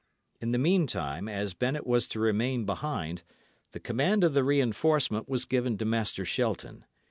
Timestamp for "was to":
1.85-2.19